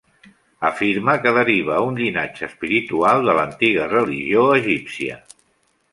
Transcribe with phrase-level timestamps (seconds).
[0.69, 5.21] Afirma que deriva un llinatge espiritual de l'antiga religió egípcia.